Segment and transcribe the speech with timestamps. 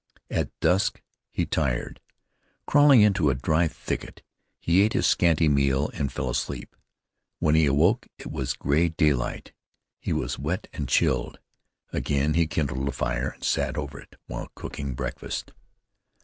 [0.31, 0.99] At dusk
[1.29, 2.01] he tired.
[2.65, 4.23] Crawling into a dry thicket,
[4.59, 6.75] he ate his scanty meal and fell asleep.
[7.37, 9.53] When he awoke it was gray daylight.
[9.99, 11.37] He was wet and chilled.
[11.93, 15.53] Again he kindled a fire, and sat over it while cooking breakfast.